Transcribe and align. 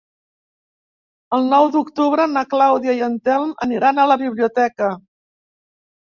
El 1.37 1.43
nou 1.49 1.67
d'octubre 1.75 2.23
na 2.31 2.41
Clàudia 2.53 2.95
i 2.99 3.03
en 3.07 3.17
Telm 3.29 3.51
aniran 3.67 4.01
a 4.01 4.05
la 4.13 4.17
biblioteca. 4.23 4.89